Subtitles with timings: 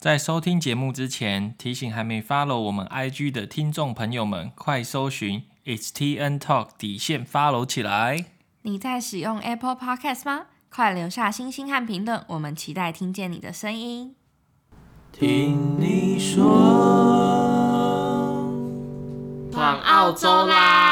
[0.00, 8.24] 在收听节目之前，提醒还没 follow 我们 IG 的听众朋友们，快搜寻 It's TN Talk 底线 follow 起来。
[8.62, 10.46] 你在使用 Apple Podcast 吗？
[10.70, 14.14] 快留下星星和评论，我们期待听见你的声音。
[15.12, 16.46] 听你说，
[19.52, 20.89] 往澳洲啦！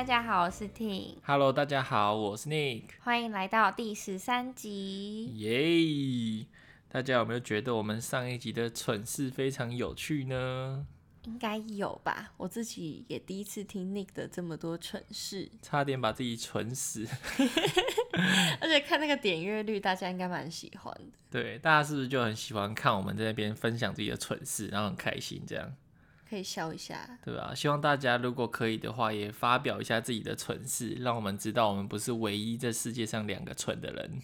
[0.00, 1.16] 大家好，我是 Ting。
[1.26, 2.84] Hello，大家好，我是 Nick。
[3.00, 5.26] 欢迎来到第十三集。
[5.36, 6.46] 耶!
[6.88, 10.86] 大家有没有觉得我们上一集的蠢事非常有趣呢？
[11.24, 12.32] 应该有吧。
[12.38, 17.06] 我自己也第一次听 Nick 的这么多蠢事，差点把自己蠢死。
[18.58, 21.18] 而且看那个点阅率，大家应该蛮喜欢的。
[21.30, 25.70] 对，大家是不是就很喜欢看我们在那边分享自己的蠢事，然后很开心这样？
[26.30, 27.52] 可以笑一下，对吧？
[27.52, 34.22] 希望大家如果可以的话，也发表一下自己的蠢事，让我们知道我们不是唯一这世界上两个蠢的人。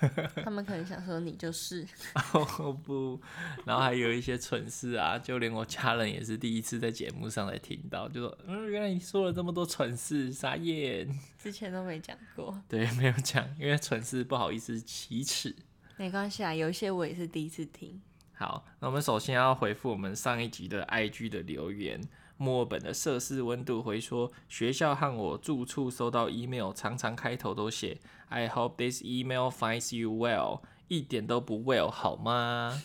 [0.44, 1.82] 他们可能想说你就是
[2.34, 3.18] 哦不，
[3.64, 11.08] 然后还有一些蠢事啊，就连我家人也是第一次在节目上来听到，就说嗯，原来你说了这么多蠢事，傻眼，
[11.38, 12.62] 之前都没讲过。
[12.68, 15.56] 对，没有讲，因为蠢事不好意思启齿。
[15.96, 17.98] 没关系啊，有一些我也是第一次听。
[18.38, 22.00] 好，那我们首先要回复我们上一集的 IG 的留言。
[22.36, 32.80] 墨尔本的摄氏温度回说，学校和我住处收到 email，常常开头都写 I hope this email finds you well，一点都不 well 好吗？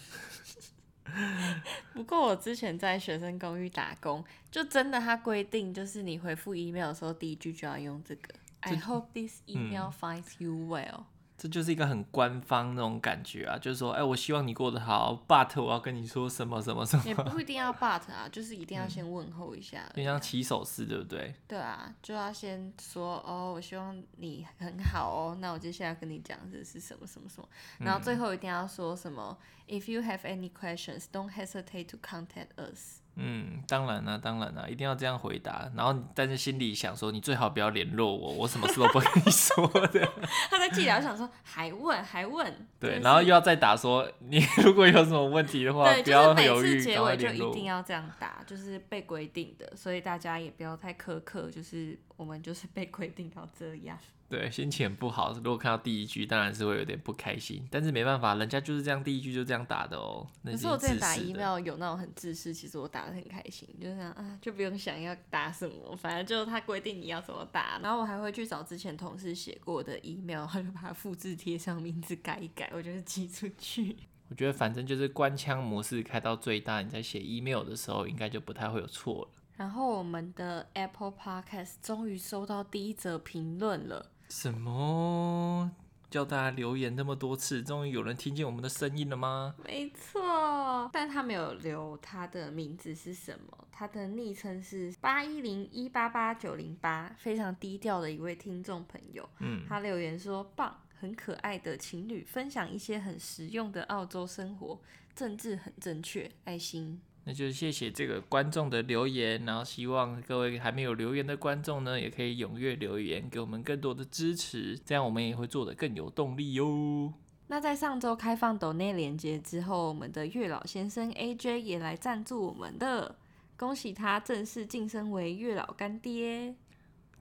[1.93, 11.03] 不过我之前在学生公寓打工，就真的他规定就是你回复 email 的时候，第一句就要用这个这 I hope this email finds you well。
[11.44, 21.35] 这就是一个很官方那种感觉啊，就是说，哎，我希望你过得好，but 我要跟你说什么什么什么，也不一定要 but 啊，就是一定要先问候一下，就像起手式，对不对？
[21.45, 33.03] 对啊，就要先说，哦，我希望你很好哦，那我接下来跟你讲的是什么什么什么，然后最后一定要说什么，嗯，If you have any questions, don't hesitate to contact us。
[33.16, 35.69] 嗯，当然啦、啊，当然啦、啊，一定要这样回答。
[35.75, 40.12] 然后，但是心里想说，你最好不要联络我，我什么事都不跟你说的。
[40.50, 42.68] 他在记聊想说，还问还问。
[42.79, 53.97] 对，然后又要再打说，你如果有什么问题的话，不要犹豫，就是、每次结尾就一定要这样打，就是被规定的，所以大家也不要太苛刻，就是我们就是被规定要这样。
[54.33, 55.31] 对，心情很不好。
[55.31, 57.63] 如果看到第一句，当然是会有点不开心。
[57.69, 60.27] 但是没办法，人家就是这样，第一句就这样打的哦。
[60.44, 67.77] 可是我之前打 email 有那种很自私，其实我打的很开心，就是啊，就不用想要打什么，反正就是他规定你要怎么打。
[67.83, 73.95] 然后我还会去找之前同事写过的 email，他就把它复制贴上，名字改一改，我就是寄出去。
[74.29, 79.27] 我觉得反正就是官腔模式开到最大，你在写 email 的时候，应该就不太会有错了。
[79.55, 84.09] 然后我们的 Apple Podcast 终于收到第一则评论了。
[84.35, 85.69] 什么？
[86.09, 89.53] 叫大家留言那么多次，终于有人听见我们的声音了吗？
[89.63, 99.29] 没错，但他没有留他的名字是什么，他的昵称是八一零一八八九零八，非常低调的一位听众朋友。
[99.38, 104.81] 嗯，他留言说：棒，很可爱的情侣分享一些很实用的澳洲生活，
[105.16, 106.99] 政治很正确，爱心。
[107.25, 117.13] 那就谢谢这个观众的留言，然后希望各位还没有留言的观众呢，也可以踊跃留言，给我们更多的支持，这样我们也会做得更有动力哟。
[117.47, 123.16] 那在上周开放抖内连接之后，我们的月老先生 AJ 也来赞助我们的，
[123.55, 126.55] 恭喜他正式晋升为月老干爹。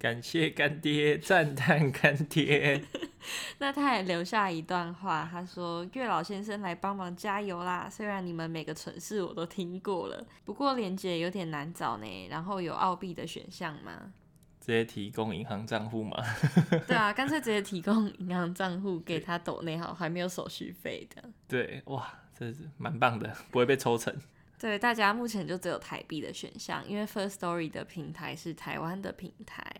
[0.02, 2.82] 感谢干爹，赞叹干爹。
[3.58, 7.88] 那他还留下一段话，他说：“月老先生来帮忙加油啦！
[7.88, 12.28] 虽然你们每个城市我都听过了，不过连接有点难找呢。
[12.28, 14.12] 然后有澳币的选项吗？
[14.60, 16.16] 直接提供银行账户吗？
[16.88, 21.22] 对啊，干脆直接提供银行账户给他抖内好，还没有手续费的。
[21.46, 24.12] 对，哇，这是蛮棒的，不会被抽成。
[24.62, 29.75] 对，大家目前就只有台币的选项，因为 First Story 的平台是台湾的平台。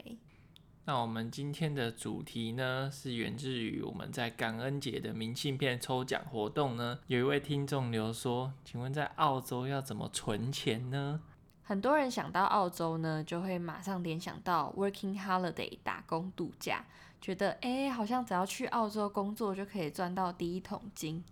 [0.87, 6.99] 那我们今天的主题呢，是源自于我们在感恩节的明信片抽奖活动呢。
[7.07, 11.21] 有一位听众留说，请问在澳洲要怎么存钱呢？
[11.63, 16.85] 很多人想到澳洲呢，就会马上联想到 working holiday 打工度假，
[17.21, 21.23] 觉得哎，好像只要去澳洲工作就可以赚到第一桶金。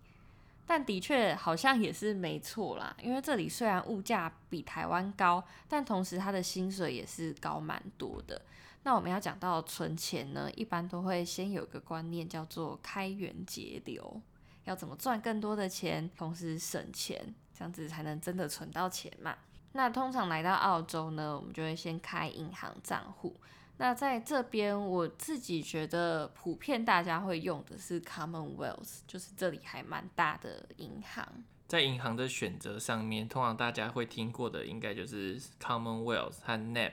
[0.70, 8.40] 但的确好像也是没错啦，因为这里虽然物价比台湾高，但同时他的薪水也是高蛮多的。
[8.84, 14.22] 那我们要讲到存钱呢，一般都会先有个观念叫做开源节流，
[14.62, 19.34] 要怎么赚更多的钱，同时省钱，这样子才能真的存到钱嘛。
[19.72, 23.34] 那通常来到澳洲呢，我们就会先开银行账户。
[23.80, 31.26] 那在这边，我自己觉得普遍大家会用的是 Commonwealth，就是这里还蛮大的银行。
[31.66, 36.92] 在银行的选择上面，通常大家会听过的应该就是 Commonwealth 和 NAB，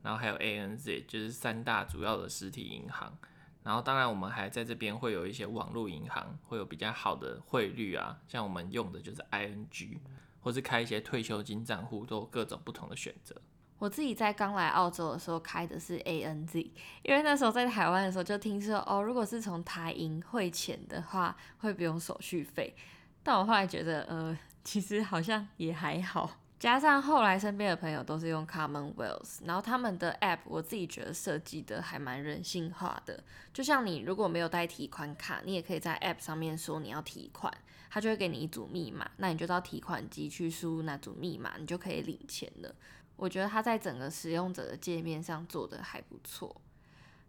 [0.00, 3.18] 然后还有 ANZ，就是三大主要的实体银行。
[3.64, 9.98] 然后当然我们还在这边会有一些网络银行，会有比较好的汇率啊，像我们用的就是 ING，
[10.38, 13.34] 或是开一些退休金账户，都有各种不同的选择。
[13.78, 16.70] 我自己在刚来澳洲的时候开的是 ANZ，
[17.02, 22.74] 因为那时候在台湾的时候就听说哦，如果是从台银汇钱的话，会不用手续费。
[23.22, 26.38] 但我后来觉得，呃，其实好像也还好。
[26.58, 33.22] 加上后来身边的朋友都是用 Commonwealth，然后他们的 App 我自己觉得设计的还蛮人性化的。
[33.52, 37.52] 就像你如果没有带提款卡，你也可以在 App 上面说你要提款，
[37.88, 42.74] 他就会给你一组密码，那你就到提款机去输入那组密码，你就可以领钱了。
[43.18, 46.60] 我觉得它在整个使用者的界面上做得还不错。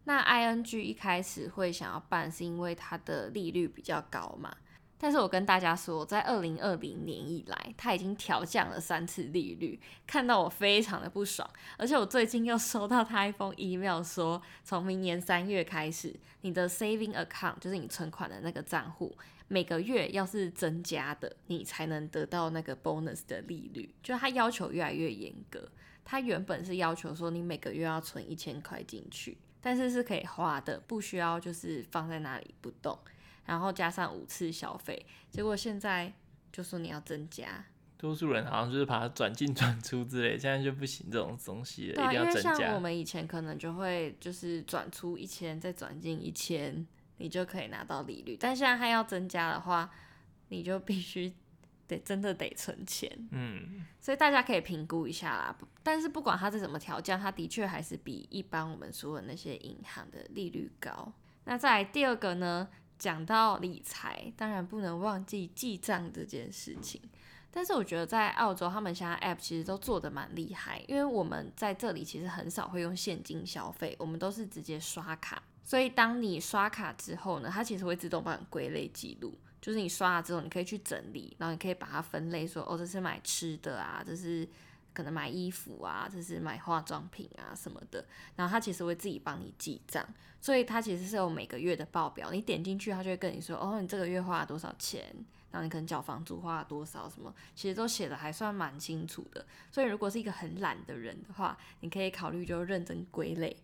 [0.06, 4.56] 那 ING 一开始会想要办，是因为它的利率比较高嘛？
[5.02, 11.50] 但是我跟大家说，在二零二零年以来，它已经调降了三次利率，看到我非常的不爽。
[11.78, 19.16] 而且我最近又收到他一封 email 说，从明年三月开始，你的 saving account 就是你存款的那个账户。
[19.50, 25.68] 每个月要是增加的，你才能得到那个 bonus 的利率，就他要求越来越严格。
[26.06, 32.98] 他原本是要求说你每个月要存一千块进去，但是是可以花的，不需要就是放在那里不动，
[33.46, 35.06] 然后加上五次消费。
[35.30, 36.14] 结果现在
[36.52, 37.66] 就说你要增加，
[37.98, 42.52] 多数人好像就是把它转进转出之类，现在就不行这种东西了，对啊，一定要增加。
[42.52, 46.86] 因为像我们以前可能就会就是转出一千，再转进一千。
[47.20, 49.92] 你就可以拿到利率，但现在它要增加的话，
[50.48, 51.32] 你就必须
[51.88, 53.12] 得真的得存钱。
[53.32, 55.56] 嗯，所以大家可以评估一下啦。
[55.84, 61.14] 但是不管它是怎么调降，它的确还是比一般我们说的那些银行的利率高。
[61.44, 62.68] 那再来第二个呢，
[62.98, 67.02] 讲到理财，当然不能忘记记账这件事情。
[67.52, 75.42] 但是我觉得在澳洲，他们现在 App 其实都做的蛮厉害，因为我们在这里其实很少会用现金消费，我们都是直接刷卡。
[75.70, 84.50] 所以当你刷卡之后呢，它其实会自动帮你归类记录，就是你刷了之后，你可以去整理，然后你可以把它分类说，哦，这是买吃的啊，这是
[84.96, 88.04] 可能买衣服啊，这是买化妆品啊什么的，
[88.36, 90.04] 然后它其实会自己帮你记账，
[90.42, 95.06] 所以它其实是有每个月的报表，你点进去，它就会跟你说，哦，你这个月花了多少钱，
[95.52, 99.46] 然后你可能缴房租花了多少什么，其实都写的还算蛮清楚的。
[99.70, 103.56] 所以如果是一个很懒的人的话，你可以考虑就认真归类。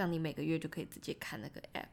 [0.00, 1.84] 这样你每个月就可以直接看那个 app，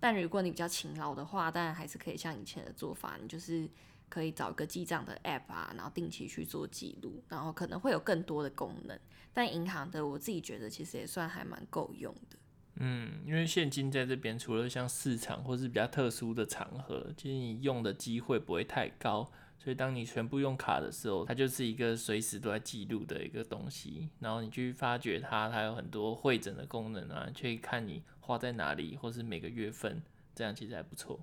[0.00, 3.70] 但如果你比较勤劳的话，当然还是可以像以前的做法，你就是
[4.08, 8.98] 可以找一个记账的 app 啊，然后定期去做记录，然后可能会有更多的功能。
[9.32, 12.36] 但银行的我自己觉得其实也算还蛮够用的。
[12.80, 19.30] 嗯，因为现金在这边除了像市场或是比较特殊的场合，其实你用的机会不会太高。
[19.58, 24.08] 所以当你全部用卡的时候，它就是一个随时都在记录的一个东西。
[24.20, 30.00] 然后你去发掘它，它有很多会诊的功能啊，去看你花在哪里，或是每个月份，
[30.34, 31.18] 这样其实还不错。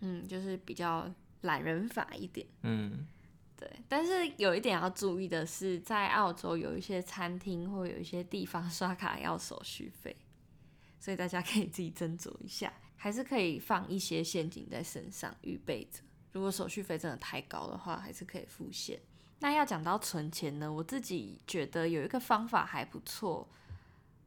[0.00, 2.46] 嗯，就是比较懒人法一点。
[2.62, 3.06] 嗯，
[3.56, 3.68] 对。
[3.88, 10.16] 但是有一点要注意的是，在澳洲有一些餐厅或有一些地方刷卡要手续费，
[11.00, 16.00] 所以大家可以自己斟酌一下，还是可以放一些现金在身上预备着。
[16.32, 18.98] 如果手续费真的太高的话，还是可以付现。
[19.40, 23.46] 那要讲到存钱呢，我自己觉得有一个方法还不错，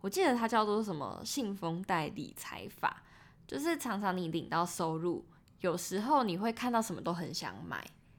[0.01, 3.01] 我记得它叫做什么信封袋理财法，
[3.47, 5.25] 就是常常你领到收入，
[5.61, 7.77] 有时候你会看到什么都很想买，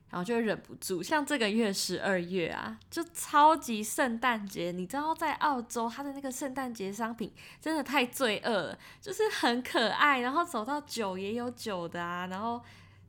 [0.09, 1.03] 然后就会忍不住。
[1.03, 12.61] 像这个月十二月啊，就超级圣诞节，你知道在澳洲它的那个圣诞节商品真的太罪恶了，就是很可爱，然后走到酒也有酒的啊，然后。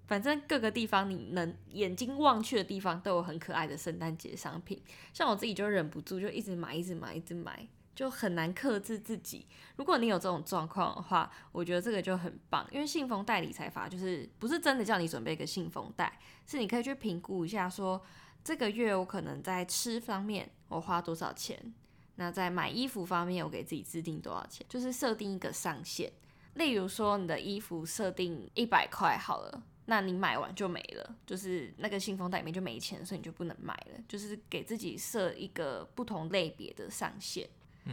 [0.07, 4.81] 反正各个地方你能眼睛望去的地方都有很可爱的圣诞节商品，
[5.13, 9.45] 像我自己就忍不住就一直买，一直买，一直买，就很难克制自己。
[9.75, 18.05] 如果你有这种状况的话，我觉得这个就很棒，因为信封袋理财法就是不是真的叫你准备一个信封袋，是你可以去评估一下说，说
[18.45, 21.73] 这个月我可能在吃方面我花多少钱，
[22.15, 26.09] 那在买衣服方面我给自己制定多少钱，就是设定一个上限。
[26.53, 29.63] 例如说你的衣服设定一百块好了。
[29.89, 34.00] 那你买完就没了，就是那个信封袋里面就没钱，所以你就不能买了。
[34.06, 37.48] 就是给自己设一个不同类别的上限，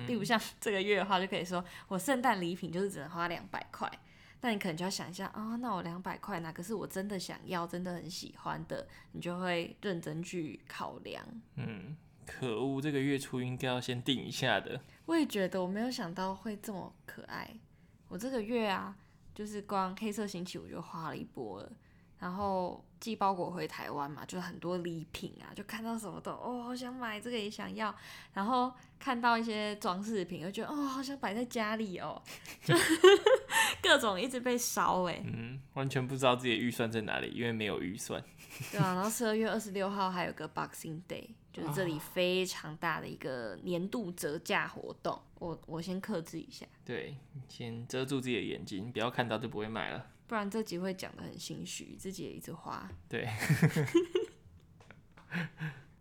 [0.09, 3.89] 例如像这个月的话，就可以说我圣诞礼品就是只能花两百块，
[4.41, 11.25] 那你可能就要想一下，啊、哦，那我两百块哪个是我真的想要、真的很喜欢的，你就会认真去考量。
[11.55, 11.97] 嗯，
[12.27, 14.81] 可恶，这个月初应该要先定一下的。
[15.07, 17.57] 我也觉得，我没有想到会这么可爱。
[18.09, 18.97] 我这个月啊，
[19.33, 21.73] 就是光黑色星期五就花了一波了。
[22.19, 27.95] 然后寄包裹回台湾嘛，就是很多礼品啊，就看到什么都哦，好想买这个也想要。
[28.33, 32.21] 然后看到一些装饰品，又觉得哦，好想摆在家里哦，
[32.63, 32.75] 就
[33.83, 35.23] 各种一直被烧哎。
[35.27, 38.23] 嗯，完全不知道自己的预算在哪里，因为没有预算。
[38.71, 45.21] 对啊，然后十二月二十六号还有个 Boxing Day，就是这里非常大的一个年度折价活动。
[45.41, 47.17] 我我先克制一下，对，
[47.49, 50.07] 先遮住自己的眼睛，不要看到就不会买了。
[50.27, 52.91] 不然这集会讲的很心虚，自己也一直花。
[53.09, 53.29] 对。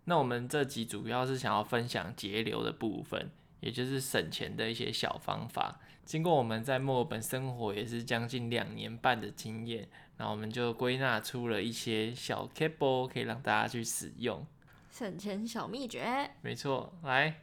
[0.05, 5.79] 那我们这集主要是想要分享节流的部分，也就是省钱的一些小方法。
[6.05, 9.87] 经过我们在墨尔本生活也是将近两年半的经验，
[10.17, 14.45] 那我们就归纳出了一些小 c a p l e，可以让大家去使用。
[14.91, 16.31] 省钱小秘诀。
[16.41, 17.41] 没错，来。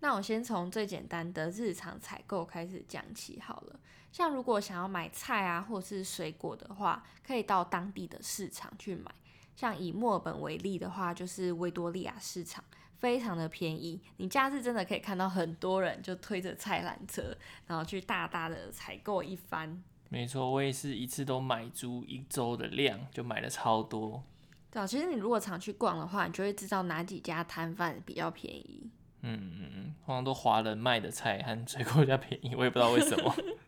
[0.00, 3.80] 那我先从最简单的日常采购开始讲起好了。
[4.16, 9.14] 像如果想要买菜啊，或者是水果的话，可以到当地的市场去买。
[9.54, 12.64] 像以墨尔本为例的话，就是维多利亚市场，
[12.96, 14.00] 非常的便宜。
[14.16, 19.82] 你假日真的可以看到很多人就推着菜篮车，然后去大大的采购一番。
[20.08, 24.24] 没错，我也是一次都买足一周的量，就买了超多。
[24.70, 28.90] 对啊，其实你如果常去逛的话，你就会知道哪几家摊贩比较便宜。
[29.20, 33.36] 嗯嗯嗯，通常都华人卖的菜和水果比较便宜，我也不知道为什么。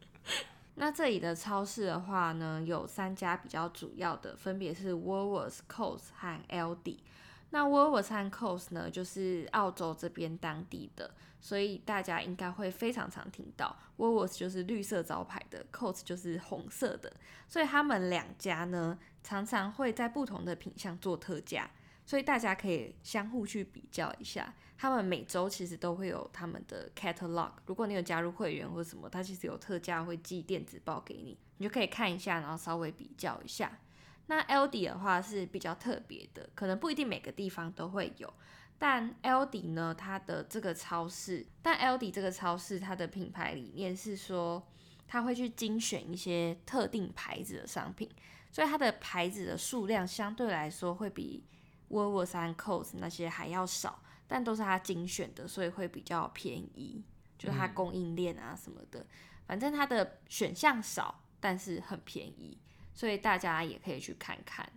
[0.78, 7.02] 那这里的超市的话呢，有三家比较主要的，分别是 Woolworths、Coles 和 L D。
[7.50, 17.12] 那 Woolworths 和 Coles 呢，就是澳洲这边当地的，所以大家应该会非常常听到 Woolworths 就是绿色招牌的，Coles 就是红色的，
[17.48, 21.70] 所以他们两家呢，常常会在不同的品项做特价。
[22.04, 27.50] 所以大家可以相互去比较一下，他们每周其实都会有他们的 catalog。
[27.66, 33.80] 如果你有加入会员或什么，它其实有特价会寄电子报给你，你就可以看一下，然后稍微比较一下。
[34.28, 38.32] 那 Aldi 的话是比较特别的，可能不一定每个地方都会有，
[38.78, 44.62] 但 Aldi 呢，它的这个超市，但 Aldi 这个超市它的品牌理念是说，
[45.08, 48.08] 它会去精选一些特定牌子的商品，
[48.52, 51.42] 所以它的牌子的数量相对来说会比
[51.88, 57.02] Woolworths 和 Coles 那些还要少，但都是他精选的，所以会比较便宜。
[57.38, 59.06] 就是它供应链啊什么的，嗯、
[59.46, 62.58] 反正它的选项少，但是很便宜，
[62.92, 64.68] 所以大家也可以去看看。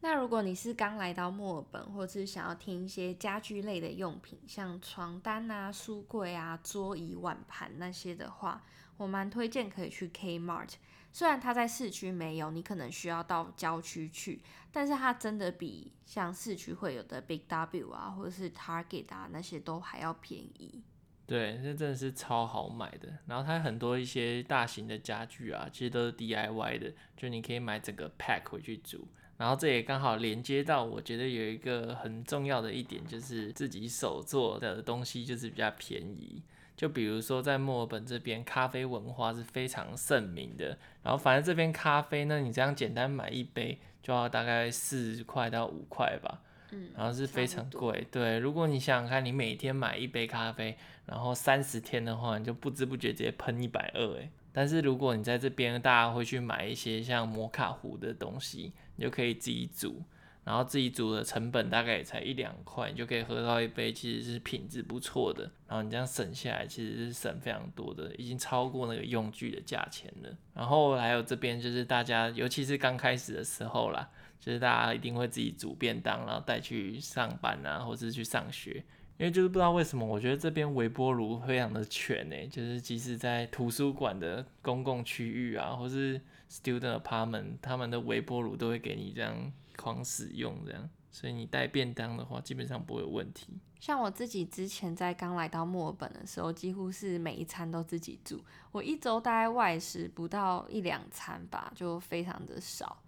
[0.00, 8.64] 那如果你是刚来到墨尔本，或是想要听一些家居类的用品，像床单啊、书柜啊、桌椅、碗盘那些的话，
[8.96, 10.72] 我蛮推荐可以去 Kmart。
[11.14, 14.42] 虽然它在市区没有，你可能需要到郊区去，
[14.72, 20.82] 但是它真的比像市区会有的 Big W 啊，或者是 Target 啊那些都还要便宜。
[21.24, 23.16] 对，这真的是超好买的。
[23.26, 29.06] 然后它很多一些大型的家具啊，其实都是 DIY 的，就你可以买整个 pack 回去组。
[29.36, 36.42] 然后这也刚好连接到，我觉得有一个很重要的一点，就是自己手做的东西就是比较便宜。
[36.76, 40.76] 就比如说，在墨尔本这边，咖啡文化是非常盛名的。
[41.02, 46.40] 然后，反正这边咖啡呢，你这样简单买一杯，就要大概四块到五块吧。
[46.70, 48.06] 嗯，然后是非常贵。
[48.10, 50.76] 对，如果你想想看，你每天买一杯咖啡，
[51.06, 54.30] 然后三十天的话，你就不知不觉直接喷一百二诶。
[54.52, 60.02] 但是如果你在这边，大家会去买一些像摩卡壶的东西，你就可以自己煮。
[60.44, 65.50] 然后自己煮的成本大概也才一两块，你就可以喝到一杯其实是品质不错的。
[65.66, 70.36] 然后你这样省下来，其实是省非常多的，已经超过那个用具的价钱了。
[70.52, 74.08] 然后还有这边就是大家，尤其是刚开始的时候啦，
[74.38, 78.84] 就是大家一定会自己煮便当，然后带去上班啊，或是去上学。
[79.16, 86.20] 因为就是不知道为什么，我觉得这边微波炉非常的全诶，就是即使在图书馆的公共区域啊，或是
[86.50, 89.52] student apartment，他们的微波炉都会给你这样。
[89.76, 93.58] 狂使用这样，所以你带便当的话，基本上不会有问题。
[93.80, 98.42] 像我自己之前在刚来到墨尔本的时候，几乎是每一餐都自己煮。
[98.72, 103.02] 我一周大概外食不到一两餐吧，就非常的少。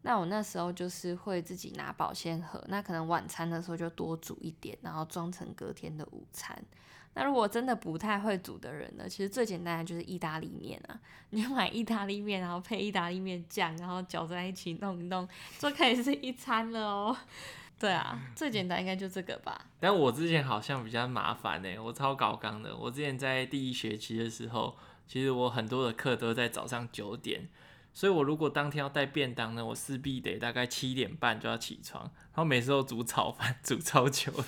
[0.00, 6.60] 那我那时候就是会自己拿保鲜盒，那可能晚餐的时候就多煮一点，然后装成隔天的午餐。
[7.14, 9.08] 那如果真的不太会煮的人呢？
[9.08, 10.98] 其实最简单的就是意大利面啊，
[11.30, 15.28] 你就买意大利面，然后配意大利面酱，然后搅在一起弄一弄，
[15.58, 17.16] 就可以是一餐了哦。
[17.78, 19.66] 对啊，最简单应该就这个吧。
[19.80, 22.76] 但我之前好像比较麻烦呢，我超搞刚的。
[22.76, 24.76] 我之前在第一学期的时候，
[25.06, 27.48] 其实我很多的课都在早上九点，
[27.94, 34.44] 所以我如果当天要带便当呢，我势必得大概七点半就要起床，然后每次都煮炒饭， 煮超久的。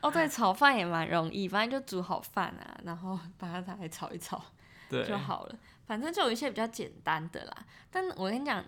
[0.00, 4.40] 哦，对，炒饭也蛮容易，反正就煮好饭啊，然后把它拿来炒一炒，
[4.88, 5.56] 对，就好了。
[5.86, 7.56] 反正就有一些比较简单的啦。
[7.90, 8.64] 但我跟你讲，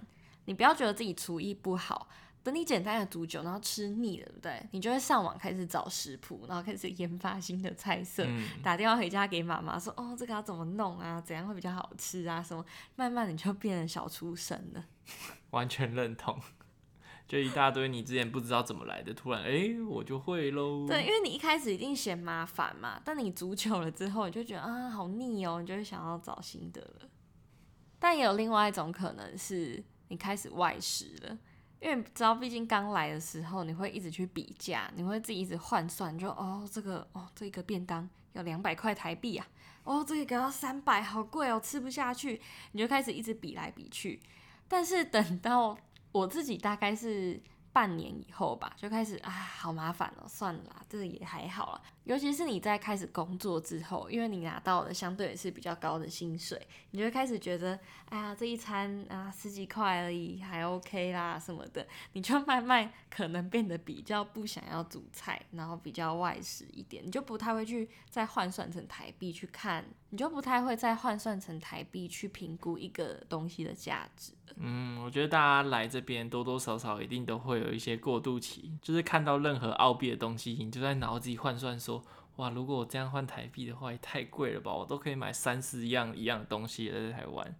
[0.46, 2.08] 你不要觉得自己厨艺不好。
[2.48, 4.68] 等你简单的煮酒，然后吃腻了，对不对？
[4.70, 11.20] 你就会上网开始找食谱，然后开始研发新的菜色，嗯、打电话回家给妈妈说：“哦，这个要怎么弄啊？
[11.20, 12.42] 怎样会比较好吃啊？
[12.42, 12.64] 什么？”
[12.96, 14.82] 慢慢你就变成小厨神了。
[15.50, 16.40] 完全认同，
[17.28, 20.86] 就一大堆你之前不知道怎么来的，突然哎、欸，我就会喽。
[20.88, 27.10] 对，因为你一开始一定嫌麻烦嘛，但你煮久了之后，你就觉得啊，好腻哦，你就会想要找新的了。
[27.98, 31.36] 但也有另外一种可能是，你开始外食了。
[31.80, 39.46] 因为知道，毕竟刚来的时候，你会一直去比价，你会自己一直换算，就哦，这个哦，这个便当要两百块台币啊，
[39.84, 42.40] 哦，这个要三百，好贵哦，吃不下去，
[42.72, 44.20] 你就开始一直比来比去。
[44.66, 45.78] 但是等到
[46.10, 47.40] 我自己大概是
[47.72, 51.80] 半年以后吧，就开始啊，好麻烦哦，算了，这个也还好啦。
[52.08, 56.58] 尤其是你在开始工作之后，因为你拿到的相对也是比较高的薪水，
[56.92, 74.32] 你就会开始觉得，哎呀，这一餐啊十几块而已，还 OK 啦什么的，你就慢慢可能变得比较不想要煮菜，然后比较外食一点，你就不太会去再换算成台币去看，你就不太会再换算成台币去评估一个东西的价值。
[74.56, 81.97] 嗯，我觉得大家来这边多多少少一定都会有一些过渡期，就是看到任何澳币的东西，你就在脑子里换算说。
[82.36, 84.72] 哇，如果我这样换台币的话，也太贵了吧！
[84.72, 87.56] 我都可以买三四样一样的东西在台湾。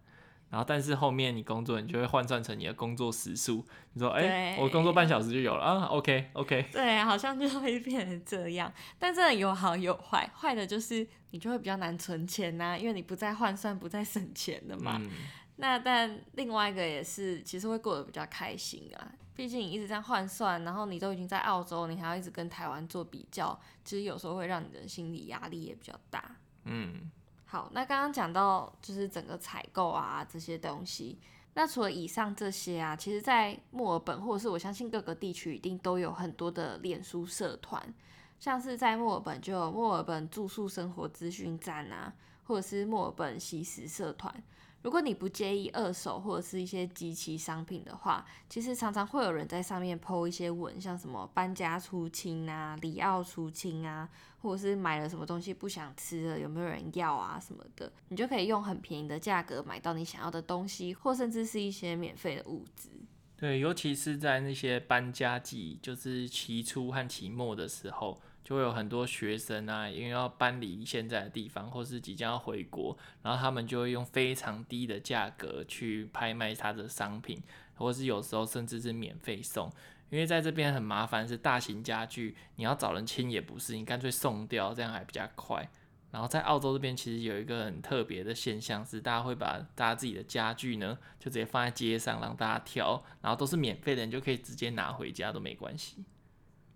[0.50, 3.62] 然后，但是后面你工作，你就会换算成你的工作时数。
[3.92, 6.66] 你说，哎、欸，我工作半小时就有了啊？OK OK。
[6.72, 8.72] 对，好像就会变成这样。
[8.98, 14.98] 但这有好有坏，坏的就是你就会比较难存钱呐、啊，因为你不再换算，不再省钱了嘛。
[15.02, 15.10] 嗯、
[15.56, 19.12] 那但另外一个也是，其实会过得比较开心啊。
[19.38, 26.34] 毕竟你一直在换算，然后你都已经在澳洲，你还要一直跟台湾做比较，其实有时候会让你的心理压力也比较大。
[26.64, 27.08] 嗯，
[27.46, 31.20] 好，那刚刚讲到就是整个采购啊这些东西，
[31.54, 37.94] 那除了以上这些啊，其实，在墨尔本或者是我相信各个地区一定都有很多的脸书社团，
[38.40, 42.12] 像是在墨尔本就有墨尔本住宿生活资讯站啊，
[42.42, 44.34] 或者是墨尔本西食社团。
[44.80, 54.08] 如果你不介意二手或者是一些即期商品的话，其实常常会有人在上面 po 一些文，像什么搬家出清啊、里奥出清啊，
[54.40, 62.88] 或者是买了什么东西不想吃了，有没有人要啊什么的，你就可以用很便宜的价格买到你想要的东西，或甚至是一些免费的物资。
[63.36, 68.20] 对，尤其是在那些搬家季，就是期初和期末的时候。
[68.48, 77.42] 就会有很多学生啊，因为要搬离现在的地方，或是即将要回国，然后他们就会用非常低的价格去拍卖他的商品，
[77.74, 79.70] 或是有时候甚至是免费送。
[80.08, 85.68] 因为在这边很麻烦，是大型家具，你要找人清也不是，你干脆送掉，这样还比较快。
[86.10, 96.02] 然后在澳洲这边，其实有一个很特别的现象是，大家会把大家自己的家具呢，就直接放在街上让大家挑，然后都是免费的，你就可以直接拿回家都没关系。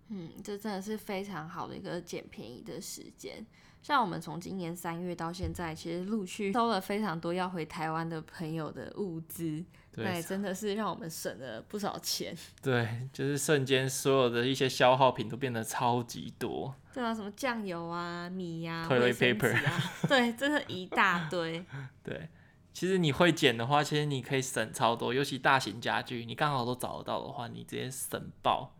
[0.09, 3.45] 嗯，这真的是非常好的一个捡便宜的时间。
[3.81, 9.61] 像我们从今年三月到现在，其实陆续收了非常多要回台湾的朋友的物资，
[9.91, 12.33] 对，对，真的是让我们省了不少钱。
[12.63, 16.73] 对，就是瞬间所有的一些消耗品都变得超级多。
[16.93, 21.65] 对啊，什么酱油啊、米呀、啊、Toilet paper 啊， 对，真的一大堆。
[22.01, 22.29] 对，
[22.71, 28.73] 其实你会捡的话，其实你可以省超多，尤其大型家具，你刚好都找得到的话，你直接省爆。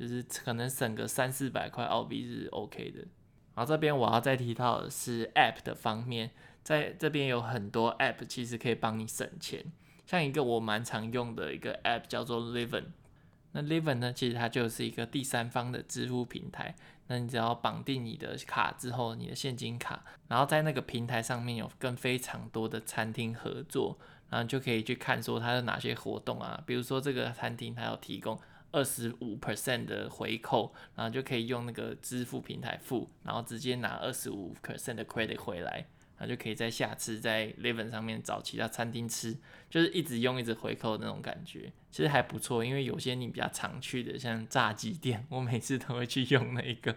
[0.00, 3.00] 就是可能省个三四百块澳币是 OK 的。
[3.54, 6.30] 然后这边我要再提到的是 App 的方面，
[6.62, 9.70] 在这边有很多 App 其实可以帮你省钱。
[10.06, 12.84] 像一个我蛮常用的一个 App 叫做 Livin。
[13.52, 16.74] 那 Livin 呢，其实它就是一个第三方的支付平台。
[17.08, 23.98] 那你只要绑定你的卡之后，你的现金卡，然后在那个平台上面有跟非常多的餐厅合作，
[24.30, 26.62] 然后就可以去看说它有哪些活动啊。
[26.64, 28.40] 比如说这个餐厅它有提供。
[28.72, 39.36] 二十五 percent 的回扣，然后就可以用那个支付平台付，然后直接拿二十五 percent 的 credit 回来，然后就可以在下次在 Livin 上面找其他餐厅吃，
[39.68, 42.64] 就是一直用一直回扣的那种感觉，其实还不错。
[42.64, 46.94] 因为有些你比较常去的，像炸鸡店，我每次都会去用那一个，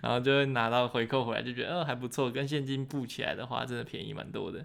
[0.00, 4.64] 然后就会拿到回扣回来，就觉得哦还不错，跟现金付起来的话，真的便宜蛮多的。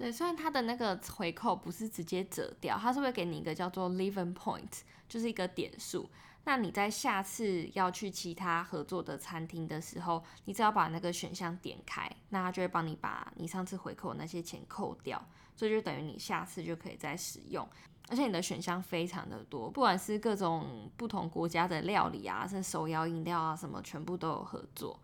[0.00, 6.08] 对，虽然它的那个回扣不是直接折掉，它是会给你一个叫做 living Point，就是一个点数。
[6.44, 15.22] 那你在下次要去其他合作的餐厅的时候，你只要把那个选项点开，那它就会帮你把你上次回扣的那些钱扣掉，
[15.54, 17.68] 所以就等于你下次就可以再使用。
[18.08, 24.98] 而且你的选项非常的多，不管是各种不同国家的料理啊，是手摇饮料啊什么，全部都有合作。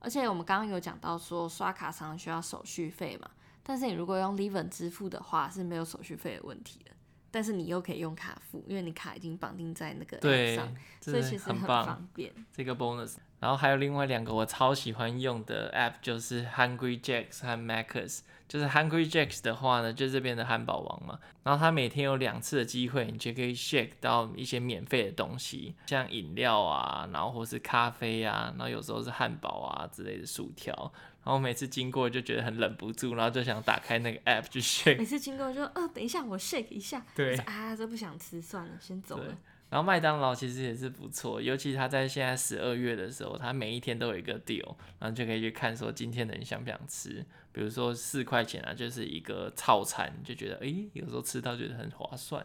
[0.00, 3.30] 而且我们刚刚有讲到说刷卡常常需要手续费嘛，
[3.62, 6.90] 但是你如果用 Livin 支付的话是没有手续费的问题的。
[7.32, 12.32] 但是你又可以用卡付，因为你卡已经绑定在那个 App 上，所以其实很方便。
[12.52, 18.22] 这个 bonus，然后还有另外两个我超喜欢用的 App，就是 Hungry Jacks 和 Macca's。
[18.48, 21.20] 就是 Hungry Jacks 的话呢，就是这边的汉堡王嘛。
[21.44, 30.92] 然后它每天有两次的机会，你就可以 shake 到一些免费的东西，像饮料啊，然后或是咖啡啊，然后有时候是汉堡啊之类的薯条。
[31.22, 34.98] 然后每次经过就觉得很忍不住，然后就想打开那个 app 去 shake。
[34.98, 37.04] 每次经过就，哦，等一下我 shake 一下。
[37.14, 37.36] 对。
[37.38, 39.36] 啊，这不想吃，算了，先走了。
[39.68, 47.24] 然后麦当劳其实也是不错，尤其他在现在十二月的时候，他每一天都有一个 deal，然后就可以去看说今天的人想不想吃。
[47.52, 52.44] 比如说四块钱啊，就是一个套餐，就觉得哎、欸，有时候吃到觉得很划算。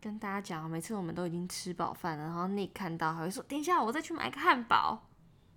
[0.00, 5.10] 跟大家讲，每次我们都已经吃饱饭了，然后你看到还会说，等一下我再去买个汉堡。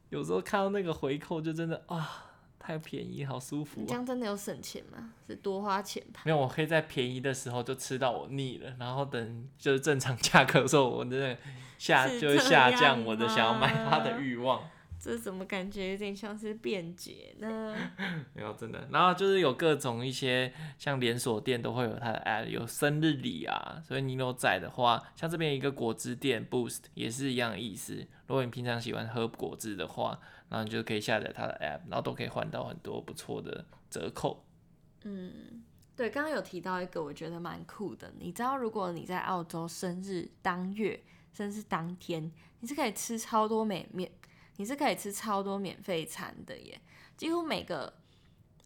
[0.09, 2.25] 有时候看到那个回扣就真的啊。
[2.67, 5.13] 太便宜，好舒服这样真的有省钱吗？
[5.25, 6.19] 是多花钱吧？
[6.25, 11.37] 没有，我可以在便宜的时候就吃到我腻了，然后等就是正常价格的时候，我真的
[11.77, 14.61] 下就会下降我的想要买它的欲望。
[14.99, 17.73] 这怎么感觉有点像是便捷呢？
[18.33, 18.85] 没有，真的。
[18.91, 28.05] 然后就是有各种一些像连锁店都会有它的 app，有生日礼啊，所以你有在的话，像这边一个果汁店 Boost 也是一样的意思。
[28.25, 34.45] 如果你平常喜欢喝果汁的话，然后你就可以下载它的 app，然后都可以换到很多不错的折扣。
[35.03, 35.63] 嗯，
[35.95, 44.11] 对，刚刚有提到一个我觉得蛮酷的，你知道如果你在澳洲生日当月，甚至当天，你是可以吃超多美面。
[44.59, 46.81] 你是可以吃超多免费餐的耶，
[47.15, 47.93] 几乎每个，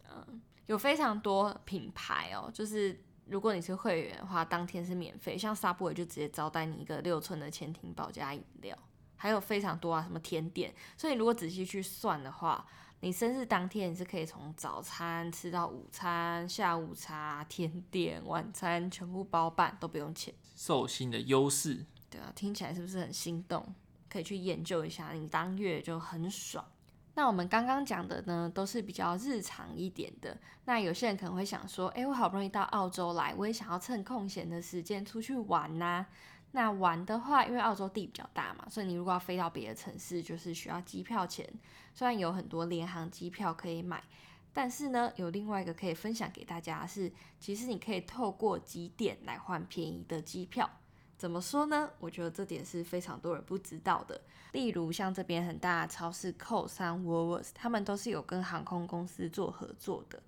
[0.10, 8.78] 嗯，有非常多品牌哦，就是如果你是会员的话，当天是免费，像 Subway 就直接招待你一个六寸的潜艇堡加饮料，
[9.22, 12.66] 还有非常多啊，什么甜点，所以如果仔细去算的话，
[13.02, 23.64] 你生日当天你是可以从早餐吃到午餐、下午茶、甜点、晚餐全部包办，都不用钱，寿星的优势，对啊，听起来是不是很心动？
[24.10, 26.66] 可以去研究一下，你当月就很爽。
[27.14, 30.36] 那我们刚刚讲的呢，都是比较日常一点的。
[30.66, 36.08] 那有些人可能会想说，诶，我好不容易到澳洲来，我也想要趁空闲的时间出去玩呐。
[36.54, 41.48] 那玩的话，因为澳洲地比较大嘛，所以你如果要飞到别的城市，就是需要机票钱。
[41.94, 44.04] 虽然有很多联航机票可以买，
[44.52, 50.70] 但是呢，有另外一个可以分享给大家是，其实你可以透过集点来换便宜的机票。
[51.18, 51.90] 怎么说呢？
[52.00, 54.20] 我觉得这点是非常多人不知道的。
[54.54, 60.22] 例如像这边很大的超市 Coles 和 Woolworths，他们都是有跟航空公司做合作的。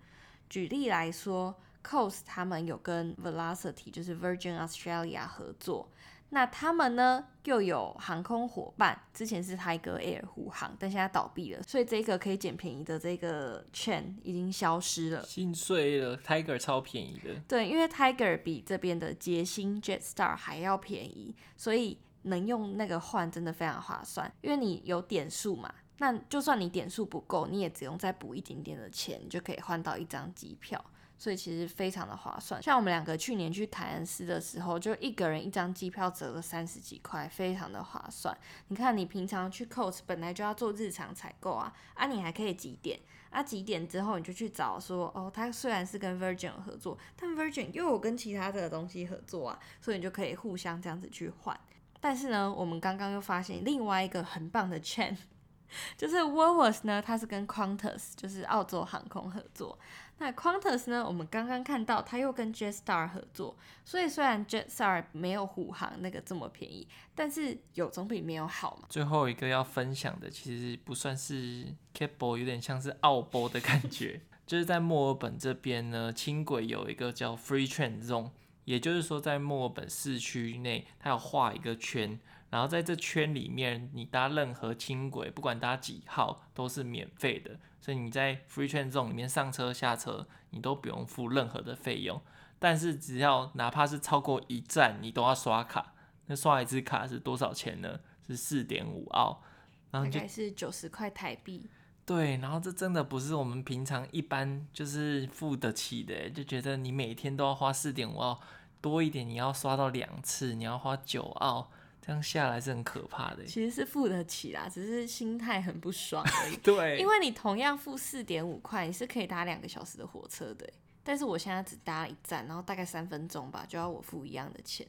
[0.49, 5.89] 举例来说，Coles 他们有跟 Velocity，就是 Virgin Australia 合作。
[6.33, 15.23] 那他们呢，又有航空伙伴，之前是 Tiger Air 虎航，但现在倒闭了，所以这个可以捡便宜的这个 chain 已经消失了。
[15.23, 17.35] 心碎了，Tiger 超便宜的。
[17.47, 25.71] 对，因为 Tiger 比这边的捷星 Jetstar 还要便宜，所以能用那个换真的非常划算，因为你有点数嘛。
[25.99, 30.83] 那就算你点数不够，你也只用再补一点点的钱，你就可以换到一张机票。
[31.23, 38.37] 所以其实非常的划算，像我们两个去年去凯恩斯的时候，就一个人一张机票折了三十几块，非常的划算。
[38.67, 51.57] 你看，你平常去 Coach 本来就要做日常采购啊，啊，你还可以几点，啊，几点之后你就去找说，哦，他虽然是跟 Virgin 合作，但 Virgin 又有跟其他的东西合作啊，所以你就可以互相这样子去换。
[52.01, 55.15] 但是呢，我们刚刚又发现另外一个很棒的 chain，
[55.95, 59.79] 就是 w o l w o r t s 呢，它是跟 Qantas，就是澳洲航空合作。
[60.19, 61.05] 那 Qantas 呢？
[61.05, 68.87] 我们刚刚看到，它又跟 Jetstar 合作，所以虽然 Jetstar 没有虎航那个这么便宜，但是有总比没有好嘛。
[68.89, 78.29] 最后一个要分享的，其实不算是 Catboy，有点像是澳波的感觉， 就是在墨尔本这边呢，轻轨有一个叫 Free Trade Zone，
[78.63, 82.19] 也就是说在墨尔本市区内，它要画一个圈。
[82.49, 87.59] 然后在这圈里面，你搭任何轻轨，不管搭几号，都是免费的。
[87.83, 92.21] 所以你在 Free Train Zone 里面上车下车，你都不用付任何的费用。
[92.57, 95.93] 但是只要哪怕是超过一站，你都要刷卡。
[96.27, 97.99] 那刷一次卡是多少钱呢？
[98.25, 99.43] 是四点五澳，
[99.91, 101.69] 然后就大概是九十块台币。
[102.05, 108.39] 对，然后这真的不是我们平常一般就是付得起的，就觉得你每天都要花四点五澳，
[108.79, 111.69] 多一点你要刷到两次，你要花九澳。
[112.05, 113.45] 这样下来是很可怕的。
[113.45, 116.57] 其实是付得起啦，只是心态很不爽而已。
[116.61, 120.69] 对，因为你同样付四点五块，你是可以搭两个小时的火车的。
[121.01, 124.85] 但是我现在只搭了一站，然后大概三分钟吧，就要我付一样的钱，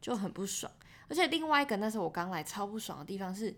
[0.00, 0.70] 就很不爽。
[1.08, 3.54] 而且另外一个那时候我刚来超不爽的地方是，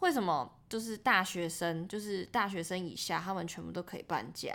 [0.00, 4.52] 为什么就是大学生，就是大学生以下，他们全部都可以半价，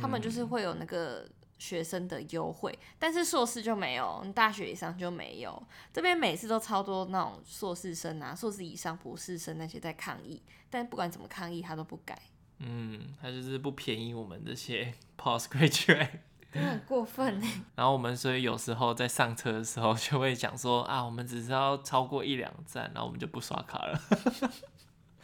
[0.00, 1.28] 他们就是会有那个
[1.62, 5.62] 学生的优惠，但是硕士就没有，大学以上就没有。
[5.92, 12.20] 这边每次都超多那种硕士生啊，硕士以上博士生那些在抗议，但不管怎么抗议，他都不改。
[12.58, 16.08] 嗯，他就是不便宜我们这些 postgraduate，
[16.52, 17.46] 真的很过分呢。
[17.76, 24.00] 然后我们所以有时候在上车的时候就会讲说啊，我们只是要超过一两站，然后我们就不刷卡了。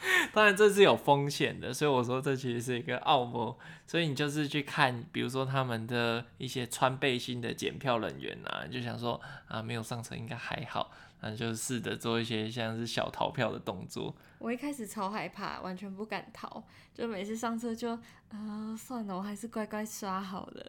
[0.32, 3.58] 当然这是有风险的，所以我说这其实是一个奥模。
[3.86, 10.90] 所以你就是去看，比如说他们的一些穿背心的检票人员啊，就想说啊，没有上车应该还好。
[11.20, 14.14] 那就试着做一些像是小逃票的动作。
[14.38, 16.62] 我一开始超害怕，完全不敢逃，
[16.94, 20.64] 就每次上车就，呃，算了，我还是乖乖刷好了。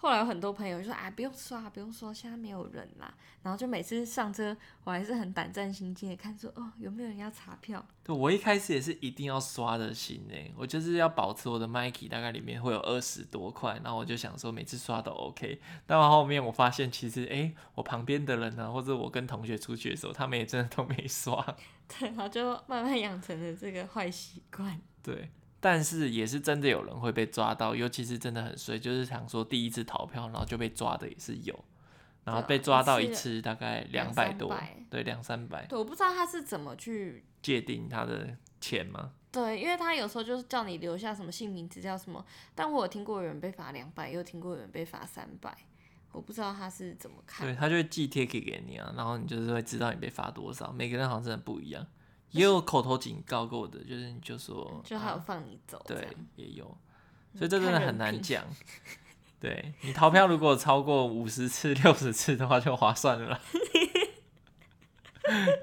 [0.00, 3.12] 后来有很多朋友就说啊，不用刷，不用刷，现在没有人啦。
[3.42, 7.84] 然后就每次上车，我还是很胆战心惊的看说，哦，有没有人要查票？
[8.02, 15.60] 对，我一开始也是一定要刷的心呢，我就是要保持我的 Mikey 大概里面会有二十多块，然后我就想说每次刷都 OK。
[15.86, 21.44] 但后面我发现其实，哎、欸，我旁边的人呢、啊，或者我跟同学出去的时候，他们也真的都没刷。
[21.86, 24.80] 对，然后就慢慢养成了这个坏习惯。
[25.02, 25.30] 对。
[25.60, 31.64] 但是也是真的有人会被抓到，尤其是真的很衰，就是想说第一次逃票，然后就被抓的也是有，
[32.24, 34.56] 然后被抓到一次大概两百多，
[34.88, 35.66] 对，两三百。
[35.66, 39.12] 对，我不知道他是怎么去界定他的钱吗？
[39.30, 45.56] 对，因为他有时候就是叫你留下什么姓名资料什么，但我有听过有人被罚两百，也有听过有人被罚三百，
[46.10, 47.46] 我不知道他是怎么看。
[47.46, 51.86] 对，他就会寄贴给给你啊，然后你就是会知道你被罚多少，每个人好像真的不一样。
[52.30, 56.64] 也有口头警告过的，就是你就说，就还有放你走，啊，对，也有，
[57.34, 58.44] 所以这真的很难讲。
[59.40, 63.40] 对，你逃票如果超过五十次、六十次的话，就划算了啦，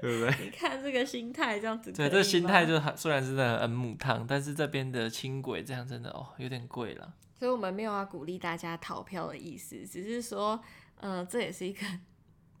[0.00, 0.44] 不对？
[0.44, 7.14] 你看这个心态这样子，对，这心态就虽然是很很母汤，但是这边的轻轨这样真的哦有点贵了。
[7.38, 10.60] 所以我们没有要鼓励大家逃票的意思，只是说，
[10.96, 11.86] 嗯、呃，这也是一个。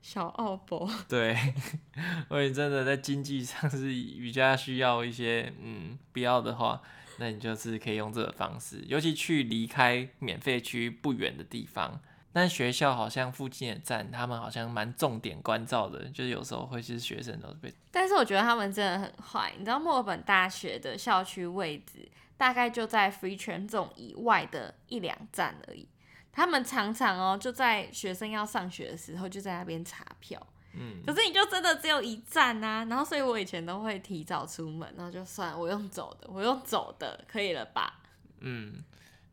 [0.00, 1.36] 小奥博， 对，
[2.28, 6.80] 所以真的在经济上是瑜伽需要一些，嗯，必要的话，
[7.18, 12.00] 那你就是可以用这个方式，尤其去离开免费区不远的地方。
[12.30, 17.72] 但学校好像附近的站，他们好像蛮重点关照的，就是有时候会是学生都是被。
[17.90, 25.88] 但是我觉得他们真的很坏，你知道墨尔本大学的校区位置大概就在 Free Train Zone 以外的一两站而已。
[26.38, 30.40] 他们常常哦，就在学生要上学的时候，就在那边查票。
[30.72, 37.98] 嗯，可是你就真的只有一站啊，然后所以我以前都会提早出门，然后就算我用走的，我用走的可以了吧？
[38.38, 38.84] 嗯，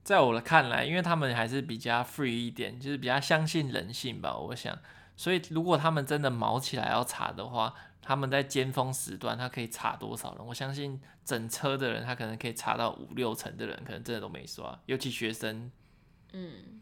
[0.03, 4.75] 在我的看来，因为他们还是比较 free 一点，就是比较相信人性吧，我想。
[5.15, 10.43] 所以如果他们真的毛起来要查的话，他们在尖峰时段，他可以查多少人？
[10.43, 15.71] 我相信整车的人，他可能可以查到五六成的人，可能真的都没刷，尤其学生。
[16.33, 16.81] 嗯。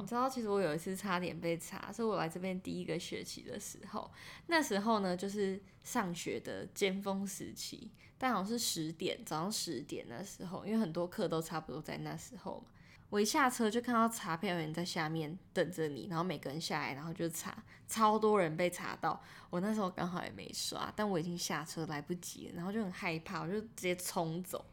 [0.00, 4.10] 你知道，其实我有一次差点被查，是我来这边第一个学期的时候。
[4.46, 12.72] 那时候呢，就是上学的尖峰时期，但好像是十点，早上十点那时候，因为很多课都差不多在那时候嘛。
[13.10, 19.22] 我一下车就看到查票员在下面等着你，然后每个人下来，然后就查，超多人被查到。
[19.50, 24.64] 我那时候刚好也没刷，但我已经下车来不及了，然后就很害怕，我就直接冲走。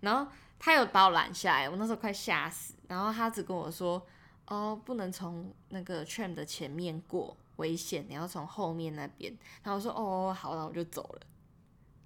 [0.00, 2.74] 然后他有把我拦下来，我那时候快吓死。
[2.88, 4.04] 然后他只跟我说。
[4.48, 8.04] 哦，不能从那个 tram 的前面过，危险！
[8.08, 9.30] 你要从后面那边。
[9.62, 11.20] 然后我说：“哦，好，然后我就走了。”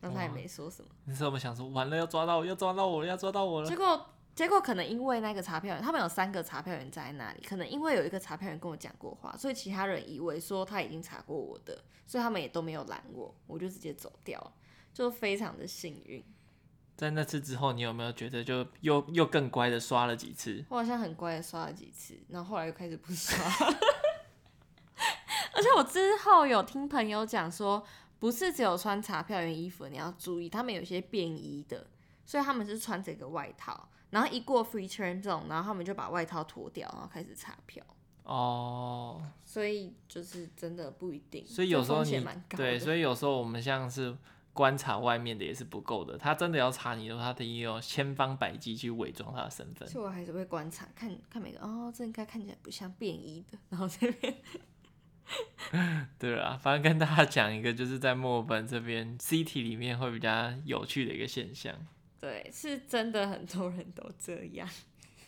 [0.00, 0.90] 然后他也没说什么。
[1.04, 3.68] 那时候我们想说，完了，要抓到我，要抓到我，要抓到我了。
[3.68, 14.52] 结果，结果可能因为那个查票员，他们有三个查票员在那里，可能因为有一个查票员跟我讲过话，所以其他人以为说他已经查过我的，所以他们也都没有拦我，我就直接走掉，
[14.92, 16.24] 就非常的幸运。
[17.02, 20.64] 在那次之后，你有没有觉得就又又更乖的刷了几次？
[20.68, 23.36] 我好像很乖的刷了几次，然后后来又开始不刷。
[25.52, 27.84] 而且我之后有听朋友讲说，
[28.20, 31.84] 不是只有穿查票员衣服，你要注意，他们有些便衣的，
[32.24, 37.84] 所以他们是穿这个外套，然后一过 free train 这种，然后他们就把外套脱掉，然后开始查票。
[38.22, 41.44] 哦，所以就是真的不一定。
[41.44, 44.16] 所以有时候你对，所以有时候我们像是。
[44.52, 49.88] 观察外面的也是不够的，他真的要查你的话，他得有千方百计去伪装他的身份。
[49.88, 54.34] 所以我还是会观察，看看每个哦，这应该看起来不像便衣的，然后这边
[56.18, 61.74] 对啊，反正跟大家讲一个，就是在墨尔本这边 City 里面会比较有趣的一个现象。
[62.20, 64.68] 对，是真的很多人都这样。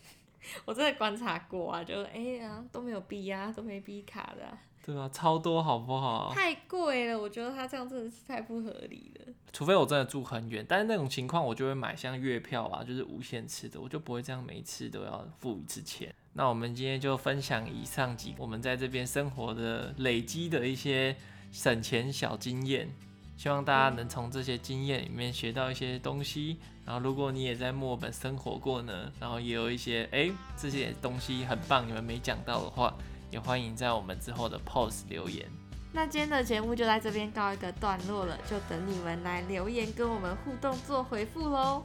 [0.67, 4.59] 我真的观察过啊，就哎呀、欸、都没有 B 呀、啊，都没 B 卡的、啊。
[4.87, 6.31] 对啊，超多好不好？
[6.35, 9.33] 太贵了，我觉得他这样真的是太不合理了。
[9.51, 16.15] 除非我真的住很远，但是那种情况我就会买像月票啊，就是无限次的，我就不会这样每次都要付一次钱。
[16.35, 21.17] 那我们今天就分享以上几个我们在这边生活的累积的一些
[21.51, 22.95] 省钱小经验，
[23.39, 26.59] 希望大家能从这些经验里面学到一些东西。
[26.85, 32.95] 然后如果你也在墨尔本生活过呢，然后也有一些哎这些东西很棒，你们没讲到的话。
[33.31, 35.47] 也欢迎在我们之后的 post 留言。
[35.93, 41.85] 那今天的节目就在这边告一个段落了，就等你们来留言跟我们互动做回复喽。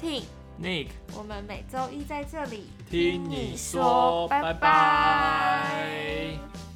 [0.00, 0.22] Ting
[0.60, 4.52] Nick，我们每周一在这里听你说，拜拜。
[4.52, 6.67] 拜拜。